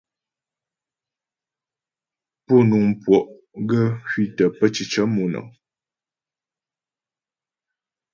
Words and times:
Pú 2.45 2.55
nuŋ 2.69 2.85
puɔ' 3.01 3.29
gaə́ 3.69 3.87
hwitə 4.07 4.45
pə́ 4.57 4.67
cǐcə 4.75 5.01
monəŋ. 5.13 5.45